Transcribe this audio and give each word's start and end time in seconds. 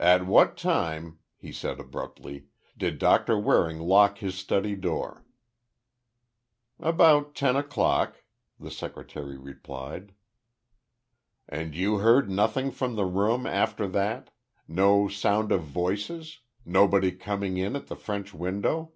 "At 0.00 0.26
what 0.26 0.56
time," 0.56 1.20
he 1.36 1.52
said, 1.52 1.78
abruptly, 1.78 2.46
"did 2.76 2.98
Doctor 2.98 3.38
Waring 3.38 3.78
lock 3.78 4.18
his 4.18 4.34
study 4.34 4.74
door?" 4.74 5.24
"About 6.80 7.36
ten 7.36 7.54
o'clock," 7.54 8.24
the 8.58 8.72
secretary 8.72 9.38
replied. 9.38 10.12
"And 11.48 11.72
you 11.72 11.98
heard 11.98 12.28
nothing 12.28 12.72
from 12.72 12.96
the 12.96 13.04
room 13.06 13.46
after 13.46 13.86
that? 13.86 14.30
No 14.66 15.06
sound 15.06 15.52
of 15.52 15.62
voices? 15.62 16.40
Nobody 16.64 17.12
coming 17.12 17.56
in 17.56 17.76
at 17.76 17.86
the 17.86 17.94
French 17.94 18.34
window?" 18.34 18.90